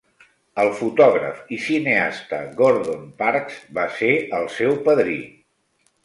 [0.61, 5.19] El fotògraf i cineasta Gordon Parks va ser el seu padrí.